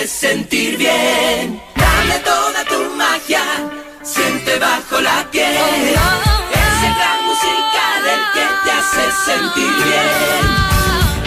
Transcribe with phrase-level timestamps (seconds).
[0.00, 1.60] hace sentir bien.
[1.76, 3.42] Dame toda tu magia,
[4.02, 5.46] siente bajo la piel.
[6.62, 10.44] Ese gran musical el que te hace sentir bien.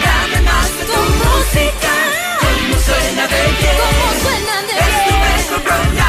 [0.04, 1.92] Dame más de tu música,
[2.40, 3.78] como suena de bien.
[4.82, 6.03] Es tu mejor programa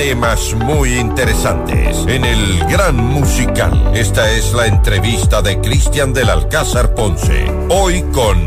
[0.00, 3.92] Temas muy interesantes en el Gran Musical.
[3.94, 7.44] Esta es la entrevista de Cristian del Alcázar Ponce.
[7.68, 8.38] Hoy con...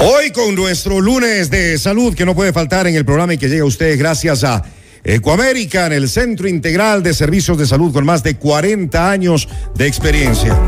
[0.00, 3.50] Hoy con nuestro lunes de salud que no puede faltar en el programa y que
[3.50, 4.64] llega a ustedes gracias a
[5.04, 10.58] Ecoamérica, el Centro Integral de Servicios de Salud con más de 40 años de experiencia.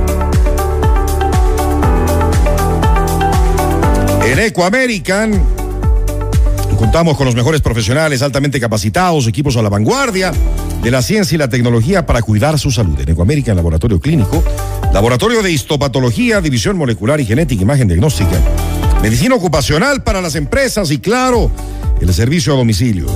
[4.26, 5.59] En Ecoamerican
[6.80, 10.32] contamos con los mejores profesionales altamente capacitados, equipos a la vanguardia
[10.82, 12.98] de la ciencia y la tecnología para cuidar su salud.
[12.98, 14.42] En Ecoamerican Laboratorio Clínico,
[14.90, 18.40] Laboratorio de Histopatología, División Molecular y Genética, Imagen Diagnóstica,
[19.02, 21.50] Medicina Ocupacional para las empresas y claro,
[22.00, 23.08] el servicio a domicilio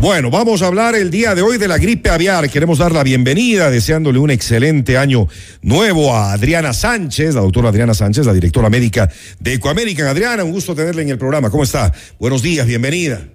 [0.05, 2.47] Bueno, vamos a hablar el día de hoy de la gripe aviar.
[2.47, 5.27] Queremos dar la bienvenida, deseándole un excelente año
[5.63, 10.05] nuevo a Adriana Sánchez, la doctora Adriana Sánchez, la directora médica de Ecoamerican.
[10.05, 11.49] Adriana, un gusto tenerla en el programa.
[11.49, 11.91] ¿Cómo está?
[12.19, 13.34] Buenos días, bienvenida.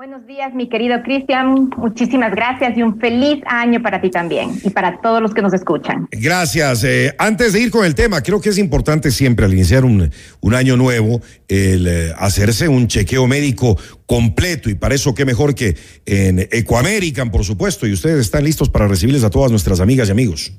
[0.00, 1.68] Buenos días, mi querido Cristian.
[1.76, 5.52] Muchísimas gracias y un feliz año para ti también y para todos los que nos
[5.52, 6.08] escuchan.
[6.10, 6.84] Gracias.
[6.84, 10.10] Eh, antes de ir con el tema, creo que es importante siempre al iniciar un,
[10.40, 15.54] un año nuevo el eh, hacerse un chequeo médico completo y para eso qué mejor
[15.54, 20.08] que en Ecoamerican, por supuesto, y ustedes están listos para recibirles a todas nuestras amigas
[20.08, 20.50] y amigos.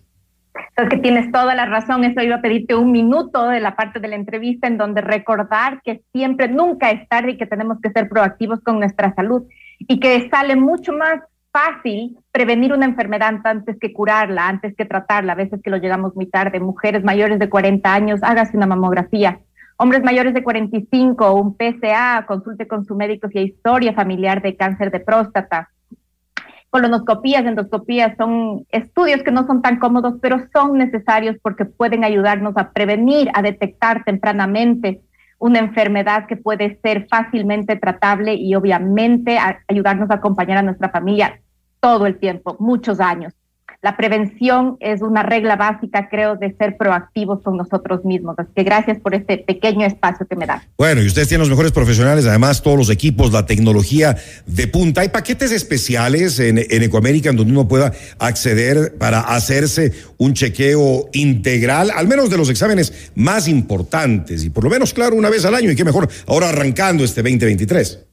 [0.75, 2.03] Sabes que tienes toda la razón.
[2.03, 5.81] Eso iba a pedirte un minuto de la parte de la entrevista en donde recordar
[5.83, 9.43] que siempre, nunca es tarde y que tenemos que ser proactivos con nuestra salud
[9.79, 11.21] y que sale mucho más
[11.51, 15.33] fácil prevenir una enfermedad antes que curarla, antes que tratarla.
[15.33, 16.59] A veces que lo llegamos muy tarde.
[16.59, 19.39] Mujeres mayores de 40 años, hágase una mamografía.
[19.77, 24.55] Hombres mayores de 45, un PSA, consulte con su médico si hay historia familiar de
[24.55, 25.69] cáncer de próstata
[26.71, 32.55] colonoscopías, endoscopías, son estudios que no son tan cómodos, pero son necesarios porque pueden ayudarnos
[32.57, 35.01] a prevenir, a detectar tempranamente
[35.37, 39.37] una enfermedad que puede ser fácilmente tratable y obviamente
[39.67, 41.41] ayudarnos a acompañar a nuestra familia
[41.81, 43.33] todo el tiempo, muchos años.
[43.81, 48.35] La prevención es una regla básica, creo, de ser proactivos con nosotros mismos.
[48.37, 50.63] Así que gracias por este pequeño espacio que me da.
[50.77, 54.15] Bueno, y ustedes tienen los mejores profesionales, además todos los equipos, la tecnología
[54.45, 55.01] de punta.
[55.01, 61.09] Hay paquetes especiales en, en Ecoamérica en donde uno pueda acceder para hacerse un chequeo
[61.13, 65.43] integral, al menos de los exámenes más importantes, y por lo menos, claro, una vez
[65.45, 68.10] al año, y qué mejor ahora arrancando este 2023.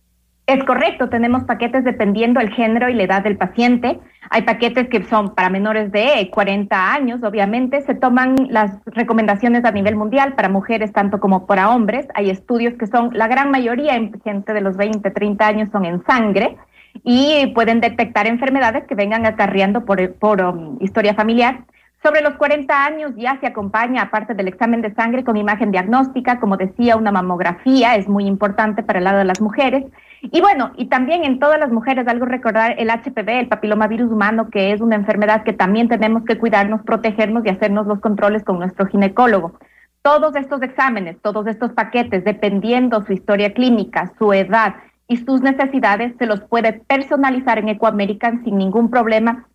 [0.49, 4.01] Es correcto, tenemos paquetes dependiendo el género y la edad del paciente.
[4.31, 7.83] Hay paquetes que son para menores de 40 años, obviamente.
[7.83, 12.09] Se toman las recomendaciones a nivel mundial para mujeres tanto como para hombres.
[12.15, 15.85] Hay estudios que son, la gran mayoría en gente de los 20, 30 años son
[15.85, 16.57] en sangre
[17.05, 21.65] y pueden detectar enfermedades que vengan acarreando por, por um, historia familiar.
[22.03, 26.41] Sobre los 40 años ya se acompaña, aparte del examen de sangre, con imagen diagnóstica,
[26.41, 29.85] como decía, una mamografía es muy importante para el lado de las mujeres.
[30.21, 34.51] Y bueno, y también en todas las mujeres, algo recordar el HPV, el papilomavirus humano,
[34.51, 38.59] que es una enfermedad que también tenemos que cuidarnos, protegernos y hacernos los controles con
[38.59, 39.59] nuestro ginecólogo.
[40.03, 44.75] Todos estos exámenes, todos estos paquetes, dependiendo su historia clínica, su edad
[45.07, 49.47] y sus necesidades, se los puede personalizar en Ecoamerican sin ningún problema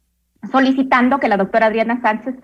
[0.51, 2.35] solicitando que la doctora Adriana Sánchez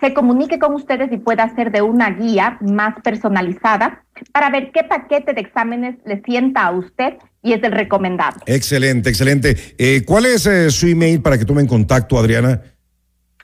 [0.00, 4.84] se comunique con ustedes y pueda hacer de una guía más personalizada para ver qué
[4.84, 7.14] paquete de exámenes le sienta a usted
[7.46, 8.42] y es el recomendable.
[8.46, 9.56] Excelente, excelente.
[9.78, 12.60] Eh, ¿Cuál es eh, su email para que tomen contacto, Adriana?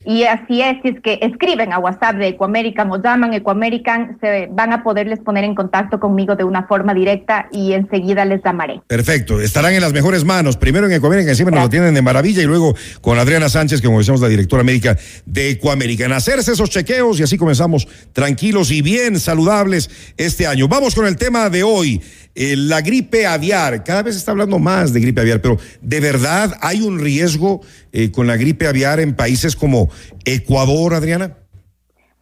[0.05, 4.47] Y así es, si es que escriben a WhatsApp de Ecoamerican o llaman Ecoamerican, se
[4.49, 8.79] van a poderles poner en contacto conmigo de una forma directa y enseguida les llamaré.
[8.87, 10.55] Perfecto, estarán en las mejores manos.
[10.55, 13.87] Primero en Ecoamerican, siempre nos lo tienen de maravilla, y luego con Adriana Sánchez, que
[13.87, 16.13] como decíamos, la directora médica de Ecoamerican.
[16.13, 20.69] Hacerse esos chequeos y así comenzamos tranquilos y bien saludables este año.
[20.69, 22.01] Vamos con el tema de hoy.
[22.35, 25.99] Eh, la gripe aviar, cada vez se está hablando más de gripe aviar, pero ¿de
[25.99, 27.61] verdad hay un riesgo
[27.91, 29.89] eh, con la gripe aviar en países como
[30.25, 31.35] Ecuador, Adriana?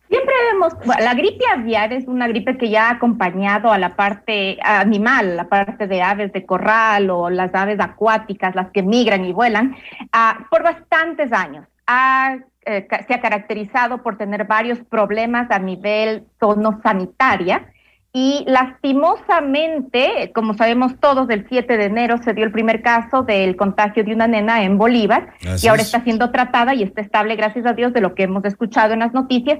[0.07, 4.57] Siempre tenemos, la gripe aviar es una gripe que ya ha acompañado a la parte
[4.63, 9.33] animal, la parte de aves de corral o las aves acuáticas, las que migran y
[9.33, 11.65] vuelan, uh, por bastantes años.
[11.87, 17.69] Ha, eh, se ha caracterizado por tener varios problemas a nivel tono sanitaria
[18.13, 23.55] y lastimosamente, como sabemos todos, del 7 de enero se dio el primer caso del
[23.55, 25.87] contagio de una nena en Bolívar y ahora es.
[25.87, 28.99] está siendo tratada y está estable, gracias a Dios, de lo que hemos escuchado en
[28.99, 29.59] las noticias.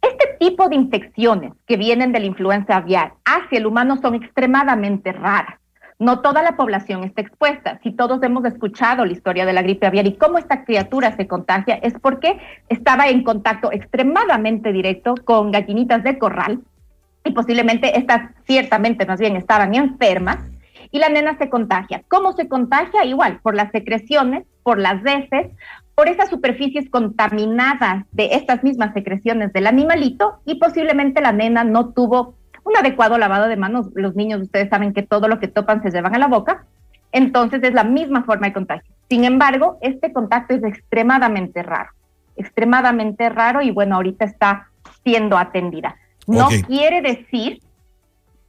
[0.00, 5.12] Este tipo de infecciones que vienen de la influenza aviar hacia el humano son extremadamente
[5.12, 5.58] raras.
[5.98, 7.80] No toda la población está expuesta.
[7.82, 11.26] Si todos hemos escuchado la historia de la gripe aviar y cómo esta criatura se
[11.26, 16.60] contagia, es porque estaba en contacto extremadamente directo con gallinitas de corral
[17.28, 20.38] y posiblemente estas ciertamente más bien estaban enfermas
[20.90, 22.02] y la nena se contagia.
[22.08, 23.04] ¿Cómo se contagia?
[23.04, 25.48] Igual, por las secreciones, por las heces,
[25.94, 31.90] por esas superficies contaminadas de estas mismas secreciones del animalito y posiblemente la nena no
[31.90, 32.34] tuvo
[32.64, 33.88] un adecuado lavado de manos.
[33.94, 36.64] Los niños, ustedes saben que todo lo que topan se llevan a la boca.
[37.12, 38.92] Entonces es la misma forma de contagio.
[39.08, 41.90] Sin embargo, este contacto es extremadamente raro,
[42.36, 44.68] extremadamente raro y bueno, ahorita está
[45.02, 45.96] siendo atendida.
[46.28, 47.60] No quiere decir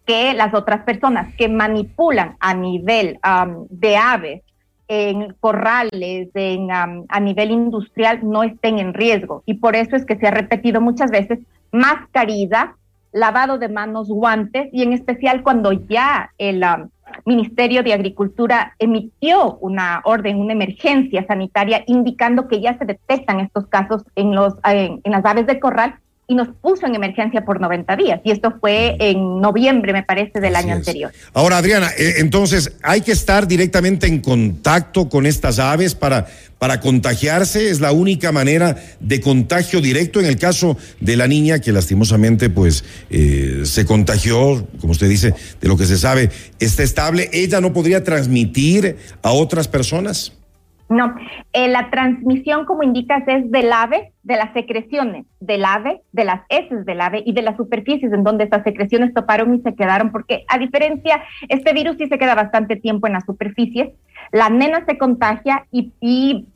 [0.05, 4.41] que las otras personas que manipulan a nivel am, de aves
[4.87, 9.43] en corrales, en, am, a nivel industrial, no estén en riesgo.
[9.45, 11.39] Y por eso es que se ha repetido muchas veces
[11.71, 12.75] mascarilla,
[13.11, 16.89] lavado de manos, guantes, y en especial cuando ya el am,
[17.25, 23.67] Ministerio de Agricultura emitió una orden, una emergencia sanitaria, indicando que ya se detectan estos
[23.67, 25.99] casos en, los, en, en las aves de corral
[26.29, 28.21] y nos puso en emergencia por 90 días.
[28.23, 30.87] Y esto fue en noviembre, me parece, del Así año es.
[30.87, 31.11] anterior.
[31.33, 36.27] Ahora, Adriana, eh, entonces, ¿hay que estar directamente en contacto con estas aves para,
[36.59, 37.71] para contagiarse?
[37.71, 42.51] ¿Es la única manera de contagio directo en el caso de la niña que lastimosamente
[42.51, 46.29] pues eh, se contagió, como usted dice, de lo que se sabe,
[46.59, 47.31] está estable?
[47.33, 50.33] ¿Ella no podría transmitir a otras personas?
[50.89, 51.13] No,
[51.53, 56.41] eh, la transmisión, como indicas, es del ave, de las secreciones del ave, de las
[56.49, 60.11] heces del ave y de las superficies en donde esas secreciones toparon y se quedaron,
[60.11, 63.89] porque a diferencia, este virus sí se queda bastante tiempo en las superficies,
[64.31, 66.47] la nena se contagia y, y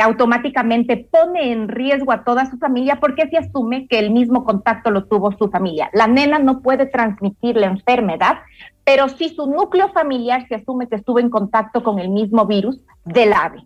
[0.00, 4.90] automáticamente pone en riesgo a toda su familia porque se asume que el mismo contacto
[4.90, 5.90] lo tuvo su familia.
[5.92, 8.38] La nena no puede transmitir la enfermedad,
[8.90, 12.80] pero sí su núcleo familiar se asume que estuvo en contacto con el mismo virus
[13.04, 13.62] del ave,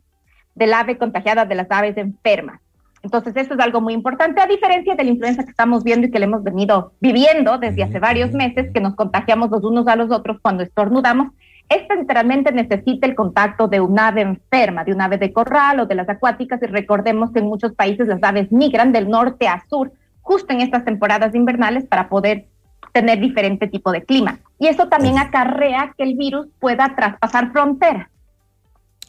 [0.54, 2.60] del ave contagiada, de las aves enfermas.
[3.02, 6.10] Entonces, eso es algo muy importante, a diferencia de la influenza que estamos viendo y
[6.10, 9.96] que le hemos venido viviendo desde hace varios meses, que nos contagiamos los unos a
[9.96, 11.28] los otros cuando estornudamos.
[11.70, 15.86] Esta literalmente necesita el contacto de un ave enferma, de un ave de corral o
[15.86, 19.64] de las acuáticas, y recordemos que en muchos países las aves migran del norte a
[19.70, 19.90] sur
[20.20, 22.48] justo en estas temporadas invernales para poder
[22.94, 24.38] tener diferente tipo de clima.
[24.58, 28.08] Y eso también acarrea que el virus pueda traspasar fronteras.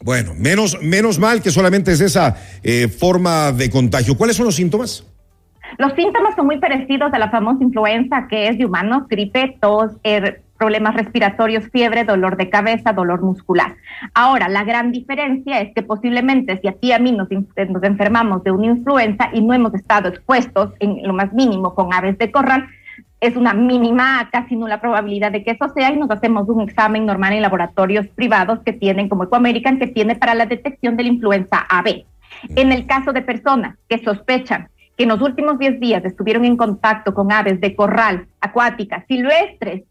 [0.01, 4.17] Bueno, menos, menos mal que solamente es esa eh, forma de contagio.
[4.17, 5.05] ¿Cuáles son los síntomas?
[5.77, 9.91] Los síntomas son muy parecidos a la famosa influenza, que es de humanos, gripe, tos,
[10.03, 13.75] er, problemas respiratorios, fiebre, dolor de cabeza, dolor muscular.
[14.13, 17.83] Ahora, la gran diferencia es que posiblemente si a ti y a mí nos, nos
[17.83, 22.17] enfermamos de una influenza y no hemos estado expuestos en lo más mínimo con aves
[22.17, 22.67] de corral,
[23.21, 27.05] es una mínima, casi nula probabilidad de que eso sea y nos hacemos un examen
[27.05, 31.09] normal en laboratorios privados que tienen, como Ecoamerican, que tiene para la detección de la
[31.09, 32.05] influenza AB.
[32.55, 36.57] En el caso de personas que sospechan que en los últimos 10 días estuvieron en
[36.57, 39.83] contacto con aves de corral, acuáticas, silvestres,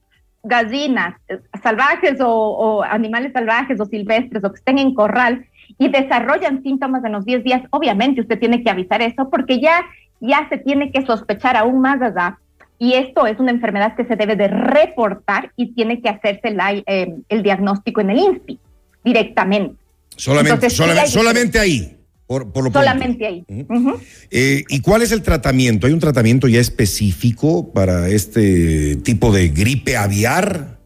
[0.43, 5.47] gallinas, eh, salvajes o, o, animales salvajes o silvestres o que estén en corral
[5.79, 9.85] y desarrollan síntomas en los 10 días, obviamente usted tiene que avisar eso porque ya,
[10.21, 12.39] ya se tiene que sospechar aún más allá.
[12.79, 16.73] Y esto es una enfermedad que se debe de reportar y tiene que hacerse la,
[16.73, 18.59] eh, el diagnóstico en el INSPI
[19.05, 19.77] directamente.
[20.17, 21.97] Solamente, Entonces, solamente, sí solamente ahí.
[22.27, 23.45] Por, por lo solamente ahí.
[23.49, 24.01] Uh -huh.
[24.31, 25.87] Eh, ¿Y cuál es el tratamiento?
[25.87, 30.79] ¿Hay un tratamiento ya específico para este tipo de gripe aviar?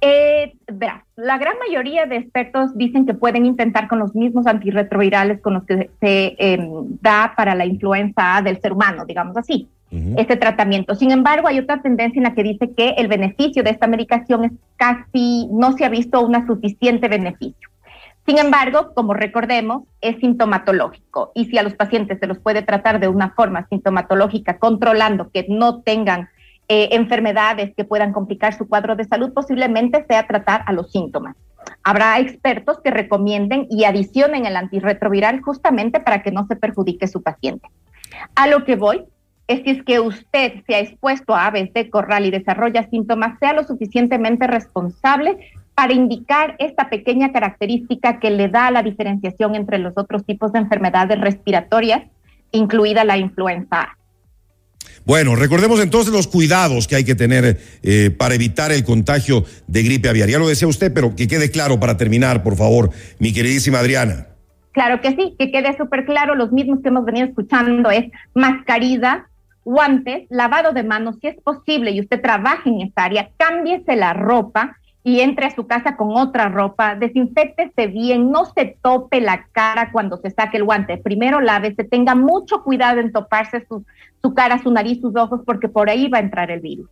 [0.00, 5.40] Eh, verá, la gran mayoría de expertos dicen que pueden intentar con los mismos antirretrovirales
[5.40, 6.58] con los que se eh,
[7.00, 10.20] da para la influenza A del ser humano, digamos así, uh -huh.
[10.20, 10.94] este tratamiento.
[10.94, 14.44] Sin embargo, hay otra tendencia en la que dice que el beneficio de esta medicación
[14.44, 17.68] es casi, no se ha visto una suficiente beneficio.
[18.26, 22.98] Sin embargo, como recordemos, es sintomatológico y si a los pacientes se los puede tratar
[22.98, 26.28] de una forma sintomatológica, controlando que no tengan
[26.68, 31.36] eh, enfermedades que puedan complicar su cuadro de salud, posiblemente sea tratar a los síntomas.
[31.84, 37.22] Habrá expertos que recomienden y adicionen el antirretroviral justamente para que no se perjudique su
[37.22, 37.68] paciente.
[38.34, 39.04] A lo que voy
[39.48, 43.38] es si es que usted se ha expuesto a aves de corral y desarrolla síntomas,
[43.38, 45.36] sea lo suficientemente responsable
[45.74, 50.60] para indicar esta pequeña característica que le da la diferenciación entre los otros tipos de
[50.60, 52.02] enfermedades respiratorias,
[52.50, 53.96] incluida la influenza
[55.06, 59.84] bueno, recordemos entonces los cuidados que hay que tener eh, para evitar el contagio de
[59.84, 60.28] gripe aviar.
[60.28, 64.26] Ya lo decía usted, pero que quede claro para terminar, por favor, mi queridísima Adriana.
[64.72, 69.28] Claro que sí, que quede súper claro, los mismos que hemos venido escuchando es mascarilla,
[69.66, 74.12] guantes, lavado de manos, si es posible y usted trabaja en esa área, cámbiese la
[74.12, 79.46] ropa y entre a su casa con otra ropa, desinfectese bien, no se tope la
[79.52, 80.98] cara cuando se saque el guante.
[80.98, 83.84] Primero lávese, tenga mucho cuidado en toparse su,
[84.22, 86.88] su cara, su nariz, sus ojos, porque por ahí va a entrar el virus.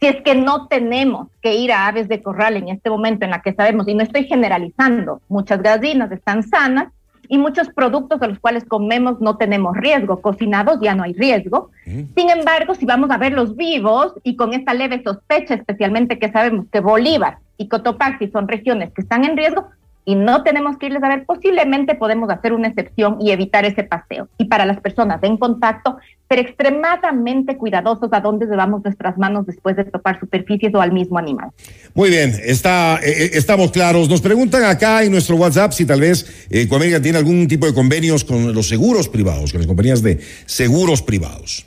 [0.00, 3.30] Si es que no tenemos que ir a aves de corral en este momento en
[3.30, 6.92] la que sabemos, y no estoy generalizando, muchas gallinas están sanas,
[7.28, 11.70] y muchos productos de los cuales comemos no tenemos riesgo, cocinados ya no hay riesgo.
[11.84, 16.30] Sin embargo, si vamos a ver los vivos y con esta leve sospecha, especialmente que
[16.30, 19.68] sabemos que Bolívar y Cotopaxi son regiones que están en riesgo
[20.08, 23.82] y no tenemos que irles a ver, posiblemente podemos hacer una excepción y evitar ese
[23.82, 24.28] paseo.
[24.38, 25.96] Y para las personas en contacto,
[26.28, 31.18] ser extremadamente cuidadosos a dónde llevamos nuestras manos después de tocar superficies o al mismo
[31.18, 31.50] animal.
[31.92, 34.08] Muy bien, está, eh, eh, estamos claros.
[34.08, 36.68] Nos preguntan acá en nuestro WhatsApp si tal vez eh,
[37.02, 41.66] tiene algún tipo de convenios con los seguros privados, con las compañías de seguros privados.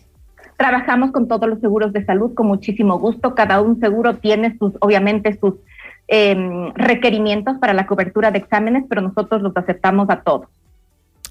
[0.55, 3.35] Trabajamos con todos los seguros de salud con muchísimo gusto.
[3.35, 5.55] Cada un seguro tiene sus, obviamente, sus
[6.11, 10.47] Em, requerimientos para la cobertura de exámenes, pero nosotros los aceptamos a todos.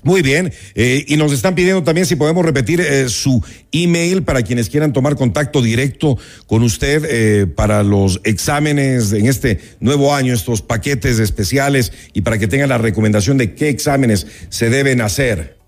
[0.04, 4.42] Muy bien, eh, y nos están pidiendo también si podemos repetir eh, su email para
[4.42, 6.16] quienes quieran tomar contacto directo
[6.47, 12.38] con usted eh, para los exámenes en este nuevo año, estos paquetes especiales y para
[12.38, 15.58] que tengan la recomendación de qué exámenes se deben hacer.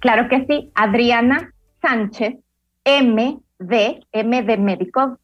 [0.00, 2.34] Claro que sí, Adriana Sánchez,
[2.84, 5.18] M de, M de médico,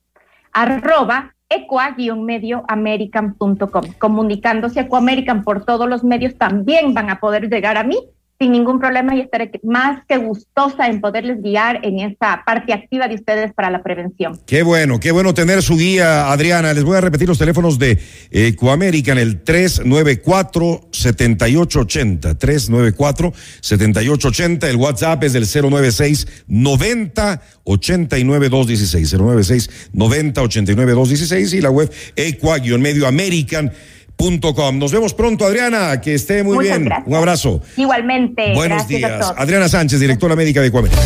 [0.50, 3.84] arroba equa-medioamerican.com.
[3.98, 7.96] Comunicándose a Ecoamerican por todos los medios también van a poder llegar a mí
[8.42, 13.06] sin ningún problema y estaré más que gustosa en poderles guiar en esta parte activa
[13.06, 14.40] de ustedes para la prevención.
[14.46, 16.74] Qué bueno, qué bueno tener su guía, Adriana.
[16.74, 18.00] Les voy a repetir los teléfonos de
[18.32, 30.92] Ecoamerican, el 394-7880, 394-7880, el WhatsApp es del 096 90 89 216, 096 90 89
[30.94, 31.88] 216 y la web
[34.16, 36.00] equa-medioamerican nos vemos pronto, Adriana.
[36.00, 36.88] Que esté muy bien.
[37.06, 37.60] Un abrazo.
[37.76, 38.52] Igualmente.
[38.54, 39.32] Buenos días.
[39.36, 41.00] Adriana Sánchez, directora médica de Cuamérica.